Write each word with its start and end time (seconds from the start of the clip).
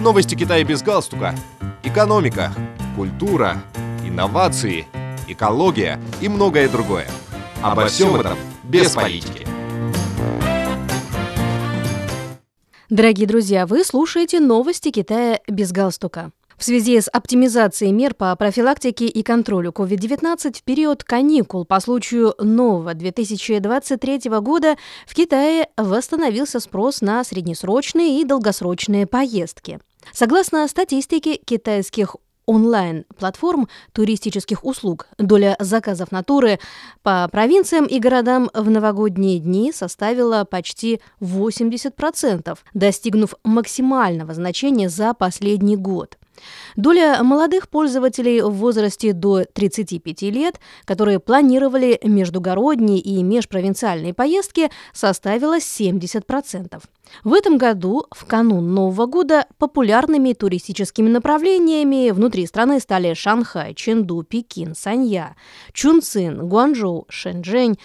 Новости 0.00 0.36
Китая 0.36 0.62
без 0.62 0.80
галстука. 0.82 1.34
Экономика, 1.82 2.52
культура, 2.94 3.56
инновации, 4.04 4.86
экология 5.26 6.00
и 6.20 6.28
многое 6.28 6.68
другое. 6.68 7.08
Обо 7.62 7.86
всем 7.86 8.14
этом 8.14 8.38
без 8.62 8.92
политики. 8.92 9.44
Дорогие 12.88 13.26
друзья, 13.26 13.66
вы 13.66 13.82
слушаете 13.82 14.38
новости 14.38 14.92
Китая 14.92 15.40
без 15.48 15.72
галстука. 15.72 16.30
В 16.56 16.64
связи 16.64 17.00
с 17.00 17.08
оптимизацией 17.08 17.92
мер 17.92 18.14
по 18.14 18.34
профилактике 18.36 19.06
и 19.06 19.22
контролю 19.22 19.70
COVID-19 19.70 20.58
в 20.58 20.62
период 20.62 21.02
каникул 21.04 21.64
по 21.64 21.80
случаю 21.80 22.34
нового 22.38 22.94
2023 22.94 24.30
года 24.40 24.76
в 25.06 25.14
Китае 25.14 25.68
восстановился 25.76 26.60
спрос 26.60 27.00
на 27.00 27.22
среднесрочные 27.22 28.20
и 28.20 28.24
долгосрочные 28.24 29.06
поездки. 29.06 29.80
Согласно 30.12 30.66
статистике 30.68 31.36
китайских 31.36 32.16
онлайн-платформ 32.48 33.68
туристических 33.92 34.64
услуг. 34.64 35.06
Доля 35.18 35.56
заказов 35.60 36.10
натуры 36.10 36.58
по 37.02 37.28
провинциям 37.30 37.84
и 37.84 37.98
городам 38.00 38.50
в 38.54 38.70
новогодние 38.70 39.38
дни 39.38 39.70
составила 39.70 40.44
почти 40.44 41.00
80%, 41.20 42.58
достигнув 42.72 43.34
максимального 43.44 44.32
значения 44.32 44.88
за 44.88 45.12
последний 45.12 45.76
год. 45.76 46.17
Доля 46.76 47.22
молодых 47.22 47.68
пользователей 47.68 48.40
в 48.40 48.50
возрасте 48.50 49.12
до 49.12 49.44
35 49.44 50.22
лет, 50.22 50.60
которые 50.84 51.18
планировали 51.20 51.98
междугородние 52.02 52.98
и 52.98 53.22
межпровинциальные 53.22 54.14
поездки, 54.14 54.70
составила 54.92 55.58
70%. 55.58 56.82
В 57.24 57.32
этом 57.32 57.58
году, 57.58 58.04
в 58.10 58.24
канун 58.26 58.74
Нового 58.74 59.06
года, 59.06 59.46
популярными 59.58 60.32
туристическими 60.32 61.08
направлениями 61.08 62.10
внутри 62.10 62.46
страны 62.46 62.80
стали 62.80 63.14
Шанхай, 63.14 63.74
Чэнду, 63.74 64.22
Пекин, 64.22 64.74
Санья, 64.74 65.36
Чунцин, 65.72 66.48
Гуанчжоу, 66.48 67.06
Шэньчжэнь, 67.08 67.78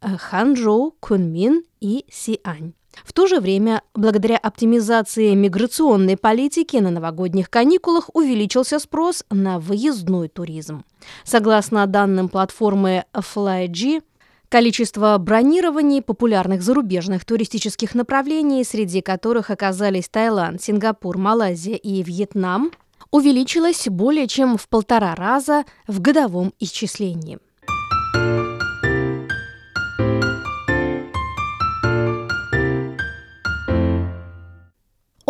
Ханчжоу, 0.00 0.96
Кунмин 1.00 1.62
и 1.80 2.04
Сиань. 2.10 2.72
В 3.04 3.12
то 3.12 3.26
же 3.26 3.40
время, 3.40 3.82
благодаря 3.94 4.36
оптимизации 4.36 5.34
миграционной 5.34 6.16
политики 6.16 6.76
на 6.76 6.90
новогодних 6.90 7.48
каникулах 7.48 8.10
увеличился 8.14 8.78
спрос 8.78 9.24
на 9.30 9.58
выездной 9.58 10.28
туризм. 10.28 10.84
Согласно 11.24 11.86
данным 11.86 12.28
платформы 12.28 13.04
FlyG, 13.14 14.02
Количество 14.50 15.16
бронирований 15.16 16.02
популярных 16.02 16.62
зарубежных 16.62 17.24
туристических 17.24 17.94
направлений, 17.94 18.64
среди 18.64 19.00
которых 19.00 19.48
оказались 19.50 20.08
Таиланд, 20.08 20.60
Сингапур, 20.60 21.18
Малайзия 21.18 21.76
и 21.76 22.02
Вьетнам, 22.02 22.72
увеличилось 23.12 23.86
более 23.88 24.26
чем 24.26 24.58
в 24.58 24.68
полтора 24.68 25.14
раза 25.14 25.64
в 25.86 26.00
годовом 26.00 26.52
исчислении. 26.58 27.38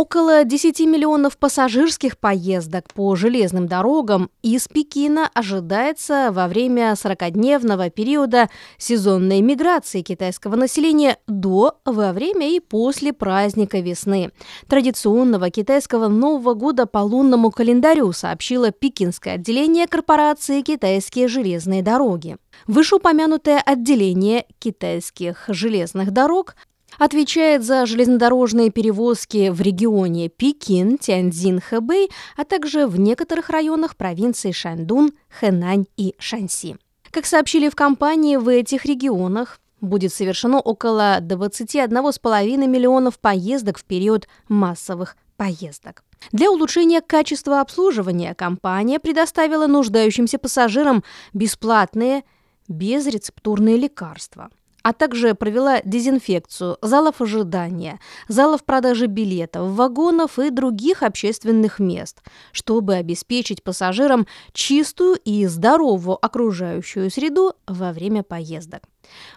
Около 0.00 0.44
10 0.44 0.80
миллионов 0.86 1.36
пассажирских 1.36 2.16
поездок 2.16 2.86
по 2.94 3.14
железным 3.16 3.68
дорогам 3.68 4.30
из 4.40 4.66
Пекина 4.66 5.28
ожидается 5.34 6.30
во 6.32 6.48
время 6.48 6.92
40-дневного 6.92 7.90
периода 7.90 8.48
сезонной 8.78 9.42
миграции 9.42 10.00
китайского 10.00 10.56
населения 10.56 11.18
до, 11.26 11.76
во 11.84 12.14
время 12.14 12.48
и 12.48 12.60
после 12.60 13.12
праздника 13.12 13.80
весны, 13.80 14.32
традиционного 14.68 15.50
китайского 15.50 16.08
Нового 16.08 16.54
года 16.54 16.86
по 16.86 17.00
лунному 17.00 17.50
календарю, 17.50 18.12
сообщило 18.12 18.70
пекинское 18.70 19.34
отделение 19.34 19.86
корпорации 19.86 20.62
«Китайские 20.62 21.28
железные 21.28 21.82
дороги». 21.82 22.38
Вышеупомянутое 22.66 23.58
отделение 23.58 24.46
китайских 24.60 25.44
железных 25.48 26.10
дорог 26.10 26.56
отвечает 26.98 27.64
за 27.64 27.86
железнодорожные 27.86 28.70
перевозки 28.70 29.50
в 29.50 29.60
регионе 29.60 30.28
Пекин, 30.28 30.98
Тяньцзин, 30.98 31.60
Хэбэй, 31.60 32.10
а 32.36 32.44
также 32.44 32.86
в 32.86 32.98
некоторых 32.98 33.50
районах 33.50 33.96
провинций 33.96 34.52
Шаньдун, 34.52 35.12
Хэнань 35.28 35.86
и 35.96 36.14
Шаньси. 36.18 36.76
Как 37.10 37.26
сообщили 37.26 37.68
в 37.68 37.74
компании, 37.74 38.36
в 38.36 38.48
этих 38.48 38.84
регионах 38.84 39.60
будет 39.80 40.12
совершено 40.12 40.60
около 40.60 41.20
21,5 41.20 42.66
миллионов 42.66 43.18
поездок 43.18 43.78
в 43.78 43.84
период 43.84 44.28
массовых 44.48 45.16
поездок. 45.36 46.04
Для 46.32 46.50
улучшения 46.50 47.00
качества 47.00 47.60
обслуживания 47.60 48.34
компания 48.34 49.00
предоставила 49.00 49.66
нуждающимся 49.66 50.38
пассажирам 50.38 51.02
бесплатные 51.32 52.24
безрецептурные 52.68 53.76
лекарства– 53.76 54.50
а 54.82 54.92
также 54.92 55.34
провела 55.34 55.80
дезинфекцию 55.84 56.78
залов 56.82 57.20
ожидания, 57.20 58.00
залов 58.28 58.64
продажи 58.64 59.06
билетов, 59.06 59.70
вагонов 59.72 60.38
и 60.38 60.50
других 60.50 61.02
общественных 61.02 61.78
мест, 61.78 62.22
чтобы 62.52 62.94
обеспечить 62.94 63.62
пассажирам 63.62 64.26
чистую 64.52 65.16
и 65.24 65.46
здоровую 65.46 66.24
окружающую 66.24 67.10
среду 67.10 67.54
во 67.66 67.92
время 67.92 68.22
поездок. 68.22 68.82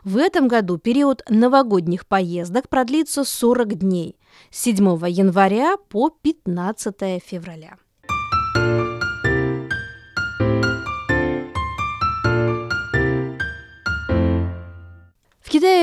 В 0.03 0.17
этом 0.17 0.47
году 0.47 0.77
период 0.77 1.23
новогодних 1.29 2.05
поездок 2.05 2.69
продлится 2.69 3.23
40 3.23 3.75
дней 3.79 4.17
с 4.51 4.61
7 4.61 4.77
января 5.09 5.77
по 5.89 6.09
15 6.09 7.23
февраля. 7.23 7.77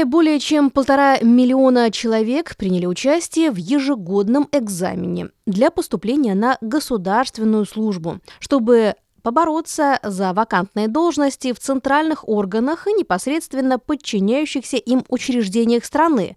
Более 0.05 0.39
чем 0.41 0.71
полтора 0.71 1.19
миллиона 1.21 1.91
человек 1.91 2.57
приняли 2.57 2.87
участие 2.87 3.51
в 3.51 3.57
ежегодном 3.57 4.49
экзамене 4.53 5.29
для 5.47 5.71
поступления 5.71 6.35
на 6.35 6.59
государственную 6.61 7.65
службу, 7.67 8.19
чтобы 8.39 8.95
побороться 9.23 9.99
за 10.03 10.33
вакантные 10.33 10.89
должности 10.89 11.53
в 11.53 11.59
центральных 11.59 12.29
органах 12.29 12.87
и 12.87 12.93
непосредственно 12.93 13.79
подчиняющихся 13.79 14.77
им 14.77 15.05
учреждениях 15.09 15.85
страны. 15.85 16.37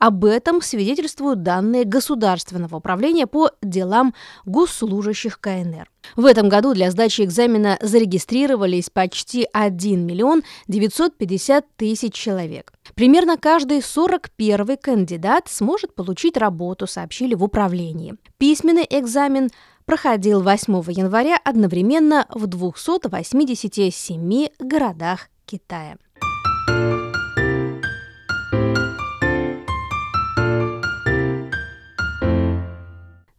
Об 0.00 0.24
этом 0.24 0.62
свидетельствуют 0.62 1.42
данные 1.42 1.84
Государственного 1.84 2.76
управления 2.76 3.26
по 3.26 3.50
делам 3.60 4.14
госслужащих 4.46 5.38
КНР. 5.38 5.90
В 6.16 6.24
этом 6.24 6.48
году 6.48 6.72
для 6.72 6.90
сдачи 6.90 7.20
экзамена 7.20 7.78
зарегистрировались 7.82 8.88
почти 8.88 9.46
1 9.52 10.06
миллион 10.06 10.42
950 10.68 11.66
тысяч 11.76 12.14
человек. 12.14 12.72
Примерно 12.94 13.36
каждый 13.36 13.82
41 13.82 14.78
кандидат 14.78 15.48
сможет 15.48 15.94
получить 15.94 16.38
работу, 16.38 16.86
сообщили 16.86 17.34
в 17.34 17.44
управлении. 17.44 18.14
Письменный 18.38 18.86
экзамен 18.88 19.50
проходил 19.84 20.42
8 20.42 20.72
января 20.90 21.38
одновременно 21.44 22.26
в 22.30 22.46
287 22.46 24.48
городах 24.58 25.28
Китая. 25.46 25.96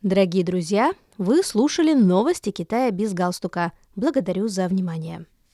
Дорогие 0.01 0.43
друзья, 0.43 0.93
вы 1.17 1.43
слушали 1.43 1.93
новости 1.93 2.51
Китая 2.51 2.91
без 2.91 3.13
галстука. 3.13 3.71
Благодарю 3.95 4.47
за 4.47 4.67
внимание. 4.67 5.25